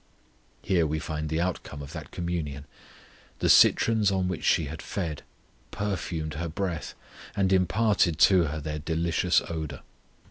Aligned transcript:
Here 0.63 0.87
we 0.87 0.97
find 0.97 1.29
the 1.29 1.39
outcome 1.39 1.83
of 1.83 1.93
that 1.93 2.09
communion. 2.09 2.65
The 3.37 3.49
citrons 3.49 4.11
on 4.11 4.27
which 4.27 4.43
she 4.43 4.65
had 4.65 4.81
fed 4.81 5.21
perfumed 5.69 6.33
her 6.33 6.49
breath, 6.49 6.95
and 7.35 7.53
imparted 7.53 8.17
to 8.21 8.45
her 8.45 8.59
their 8.59 8.79
delicious 8.79 9.41
odour. 9.41 9.81